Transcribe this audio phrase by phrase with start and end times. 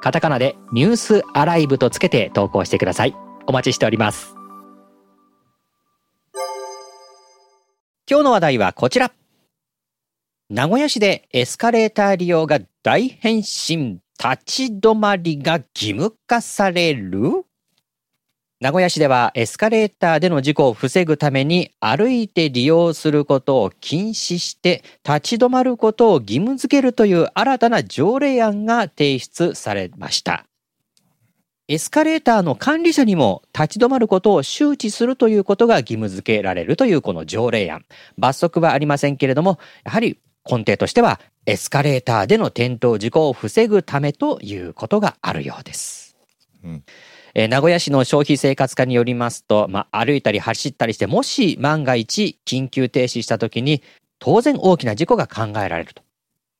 [0.00, 3.14] カタカナでニュースアライブとつけて投稿してください。
[3.46, 4.34] お待ちしております。
[8.08, 9.12] 今日の話題はこちら。
[10.48, 14.00] 名古屋市でエスカレーター利用が大変身。
[14.22, 17.46] 立ち止まりが義務化される？
[18.60, 30.44] 名古屋市ではエスカレーターでの事故を防ぐために歩いて利用することを禁止して立ち止まることを義務付けるという新たな条例案が提出されました。
[31.68, 37.86] エスカレーターの管理者にも立ち止まることを周知するということが義務付けられるというこの条例案。
[38.18, 46.14] 罰則はありませんけれども、やはり根底としてはエスカレーターでの転倒事故を防ぐためということがあるようです。
[46.62, 46.84] うん
[47.34, 53.82] えー、名古屋市の消費生活課によりますと、まあ、歩いたり走ったりして、もし万が一緊急停止した時に、
[54.18, 56.02] 当然大きな事故が考えられると。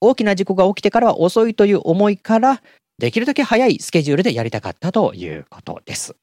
[0.00, 2.62] 大きな事故が起きてからは遅いという思いから、
[2.98, 6.16] できるだけ早いスケジュールでやりたかったということです。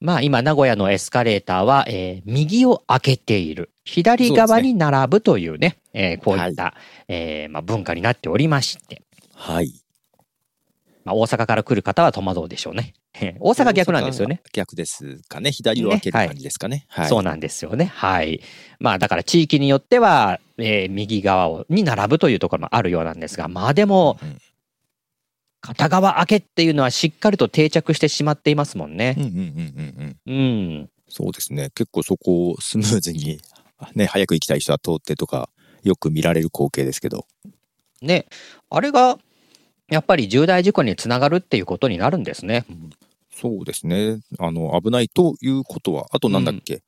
[0.00, 3.70] まあ今名古屋のエスカレーターは、えー、右を開けている。
[3.84, 6.74] 左側に並ぶというね、うねえー、こういった、はい、
[7.08, 9.02] えー、まあ、文化になっておりまして。
[9.34, 9.72] はい。
[11.06, 12.92] まあ、大阪から来る方は戸惑うでしょうね。
[13.38, 14.42] 大阪逆なんですよね。
[14.52, 15.52] 逆ですかね。
[15.52, 16.84] 左を開ける感じですかね。
[16.88, 17.84] はいはい、そうなんですよね。
[17.94, 18.40] はい。
[18.80, 24.38] まあだから地域によっては、えー、右側をに並ぶというところもあるようなんですが、まあでも、うん、
[25.60, 29.14] 片側開けっていうのはしっかりと定着してしまっていますもんね。
[29.16, 29.42] うんうんうんう
[30.02, 30.34] んうん。
[30.34, 30.90] うん。
[31.08, 31.70] そうですね。
[31.70, 33.38] 結構そこをスムーズに、
[33.94, 35.50] ね、早く行きたい人は通ってとか、
[35.84, 37.28] よく見られる光景ですけど。
[38.02, 38.26] ね、
[38.70, 39.18] あれが
[39.88, 42.64] やっぱり重大事故につながるっていうことになるんですね。
[43.30, 44.20] そうですね。
[44.38, 46.82] あの、危ないということは、あとなんだっけ、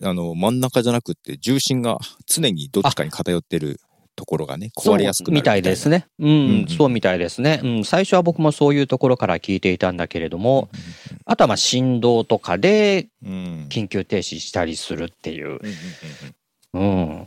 [0.00, 3.80] うん、あの、真ん中じゃなくて、重心が常にどっちかに偏ってる
[4.16, 6.06] ところがね、壊れやすくなるみたいですね。
[6.18, 6.32] うん、う
[6.64, 7.60] ん、そうみたいですね。
[7.62, 15.60] うん、最初は僕もそういうところから聞いていたんだけれども、うん、あとはまあ振動とかで緊急停止したりするっていう。
[16.72, 17.23] うん。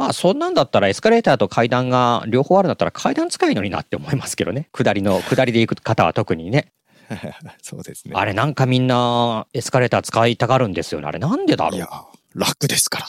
[0.00, 4.70] まあそんなんだったらエスカレーターと階段が両方あるんだったら階段使いのになって思いますけどね。
[4.72, 6.72] 下りの、下りで行く方は特にね。
[7.60, 8.14] そうですね。
[8.16, 11.06] あれなんかみんなエスカレーター使いたがるんですよね。
[11.06, 11.76] あれなんでだろう？
[11.76, 11.86] いや、
[12.34, 13.06] 楽ですから。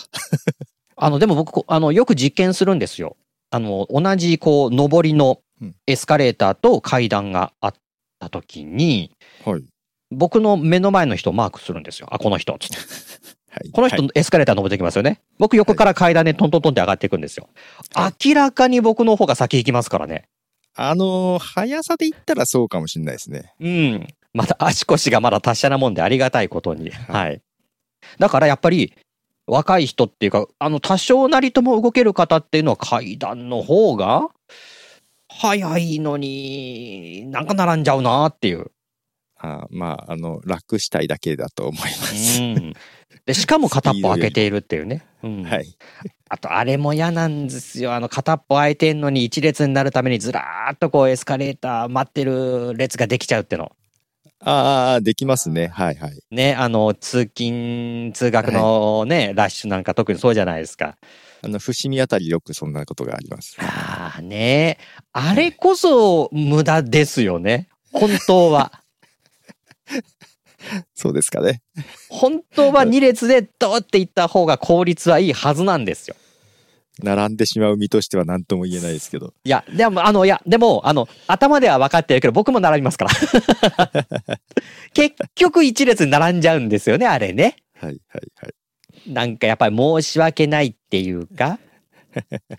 [0.98, 3.16] あの、でも僕、あの、よく実験するんですよ。
[3.52, 5.40] あの、同じこう、上りの
[5.88, 7.74] エスカレーターと階段があっ
[8.20, 9.12] た時に、
[9.46, 9.64] はい、
[10.12, 12.10] 僕の目の前の人をマークするんですよ。
[12.12, 12.76] あ、この人、つって。
[13.74, 15.22] この人、エスカレーター登ってきますよね。
[15.38, 17.50] 僕横から階段でトントントンって上がっていくんですよ。
[18.26, 20.30] 明らかに僕の方が先行きますからね。
[20.76, 23.54] あのー、速さで言ったらそうかもしれないですね。
[23.60, 24.08] うん。
[24.34, 26.90] また足腰がまだ達者なもんでありがたいことに。
[26.92, 27.42] はい。
[28.20, 28.94] だからやっぱり、
[29.48, 34.30] 若い人っていうか、あの、多少なりとも動ける方っていうのは階段の方が、
[35.28, 38.72] 早いのに、なんか並んじゃうなっていう。
[39.38, 42.42] あまあ、あの、楽したいだけだと思います。
[42.42, 42.74] うん
[43.26, 45.06] で、しかも片っぽ開けているっていうね。
[45.24, 45.78] うん、はい。
[46.30, 47.94] あと、あれも嫌なんですよ。
[47.94, 53.72] あの、片っぽ開いてんのに一列になるためにずらーっとこうエスカレーター待ってる列ができちゃうっての。
[54.44, 55.68] ああ、できますね。
[55.68, 56.20] はいはい。
[56.32, 60.98] ね、あの、通勤、通学のね、はい、ラッシュなんか特にそうじゃないですか。
[61.44, 63.58] あの、伏見あたりよくそんなことがあります。
[63.60, 64.78] ああ、ね
[65.14, 67.70] あれこそ無駄ですよね。
[67.92, 68.72] 本当は。
[70.96, 71.62] そうですかね。
[72.10, 76.16] 本当は2列でドーっていった方が効率はいいはずなんですよ。
[77.02, 79.34] 並んでしまう身としては何とも言えないですけど。
[79.44, 83.12] いや、でも、あの、いや、でも、あの、頭では分かってるけど、僕も並びますから。
[84.94, 87.56] 結局一列に並んじゃうんですよね、あれね。
[87.80, 89.12] はい、はい、はい。
[89.12, 91.60] なんかやっぱり申し訳ないっていうか、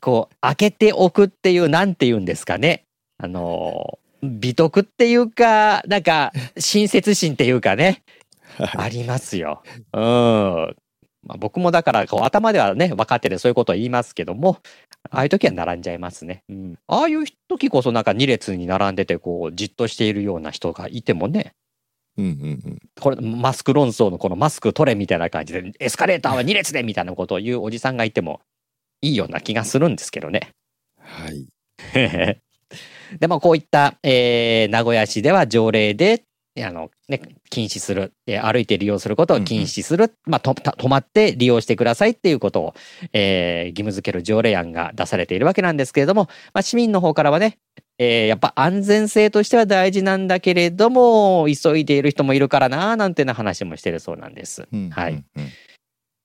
[0.00, 2.86] こう、開けておくっていう、なんて言うんですかね。
[3.18, 8.02] あの美徳っていうか、なんか、親切心っていうかね、
[8.58, 9.62] ありますよ。
[9.92, 10.76] うん。
[11.24, 14.58] まあ、僕もだからこう頭ではね分かっててそういうことを言いますけども
[15.08, 21.54] ああいう時は並んじゃいますね、うん、ああいう時こそなんか2列に並んでてこうじっとしているような人がいてもね
[22.18, 28.42] うんうんうん、これマスク論争のこのマスク取れみたいな感じでエスカレーターは2列でみたいなことを言うおじさんがいても
[29.00, 30.50] いいような気がするんですけどね。
[30.98, 31.46] はい。
[33.20, 36.24] でもこういった、えー名古屋市では条例で、
[36.58, 37.20] あの、ね、
[37.50, 42.74] 禁止する、えー歩いて利用することを禁止する、まあ、と、た止まって利用してくださいっていうことを、
[43.12, 47.58] えー義務付ける条例案が出されているわけなんですけれども、まあ、市民の方からはね、
[47.98, 54.66] えーやっぱ安全性としては大事なんだけれども、急いでいる人もいるからな、なんてな話もしてるそうなんです。
[54.72, 55.12] うんはい。
[55.12, 55.48] うんうん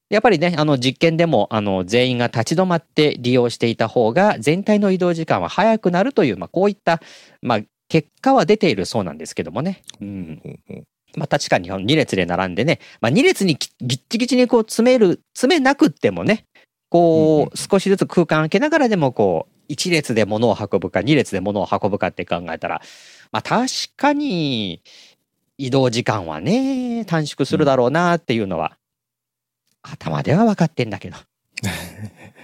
[0.09, 7.01] やっぱりね、あの実験でも、あの全員が立ち止まって利用していた方が、全体の移動時間は早くなるという、まあ、こういった、
[7.41, 7.59] まあ、
[7.89, 9.83] 結果は出ているそうなんですけどもね。
[10.01, 10.41] うん。
[11.15, 16.45] まあ、確かに2列で並んでね、まあ、2列にきぎっちぎちにこう詰める、詰めなくってもね、
[16.89, 22.81] こう、少しずつ空間空けながらでも、こう、1列で物を運ぶか、2列で物を運ぶかって考えたら、
[23.31, 23.67] まあ、確
[23.97, 24.81] かに、
[25.57, 28.77] 移動時間はね、短縮するだろうなっていうのは、
[29.91, 31.17] 頭では分かってんだけど。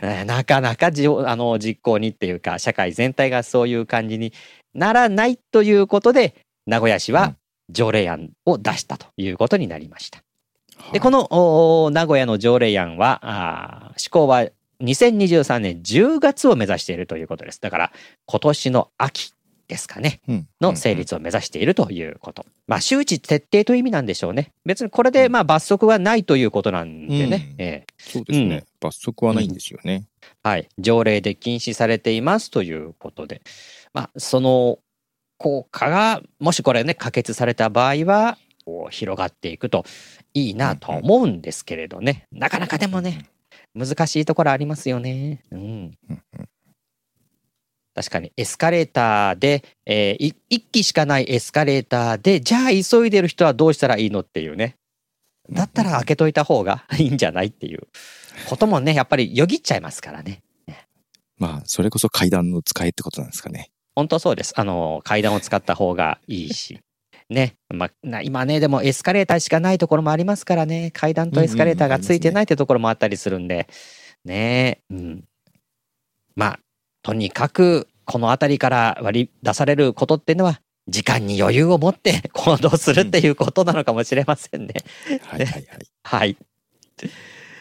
[0.02, 4.34] えーなかなかじあの実行にっていうか、社会全体がそういう感じに
[4.74, 6.36] ならないということで、
[6.66, 7.38] 名古屋市はうん
[7.70, 10.18] 条例案を出したということになりました。
[10.18, 11.28] はいで、この
[11.86, 14.48] お名古屋の条例案は、施行は
[14.82, 17.62] 2023年10月を目指しているということです。
[17.62, 17.92] だから、
[18.26, 19.34] 今年の秋
[19.74, 20.22] ですかね。
[20.28, 22.46] うんの成立を目指しているということ。
[22.68, 24.54] まあ、周知徹底という意味なんでしょうね。
[24.66, 27.56] 別にこれでまあ罰則はないということなんでね。
[27.58, 30.06] うんええそうですね、うん罰則はないんですよね。
[30.44, 30.70] はい。
[30.78, 33.42] 条例で禁止されていますということで。
[33.94, 34.80] まあ、その
[35.38, 38.38] 効果が、もしこれね、可決された場合は、
[38.92, 39.86] 広がっていくと
[40.34, 42.28] いいなとは思うんですけれどね。
[42.32, 43.30] なかなかでもね、
[43.74, 45.44] 難しいところありますよね。
[45.52, 45.98] うん。
[47.96, 54.78] 確かにエスカレーターで、えーい一機しかないエスカレーターで、じゃあ急いでる人はどうしたらいいのっていうね。
[55.52, 57.88] だったら開けといた方が いいんじゃないっていう
[58.48, 60.42] こともね、やっぱりよぎっちゃいますからね。
[61.38, 63.70] まあ、それこそ階段の使いってことなんですかね。
[63.96, 64.54] 本当そうです。
[64.56, 66.80] あの、階段を使った方がいいし。
[67.30, 67.56] ね。
[67.70, 70.92] まあ、な今ね、でもエスカレーターしかないところもありますからね。
[70.92, 73.68] 階段とエスカレーターがついてないってところもあったりするんで。
[74.26, 75.24] ねうん。
[76.36, 76.60] まあ、
[77.04, 84.74] とにかく、この辺りから割り出されることっていうのは、時間に余裕を持って行動するっていうことなのかもしれませんね。
[85.22, 85.66] はいはいはい。
[86.04, 86.38] はい。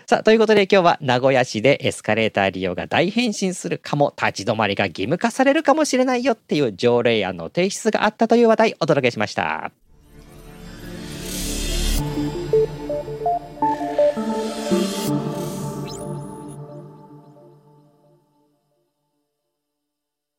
[0.06, 9.72] さあ、ということで今日は名古屋市でエスカレーター利用が大変身するかも、立ち止まりが義務化されるかもしれないよっていう条例案の提出があったという話題お届けしました。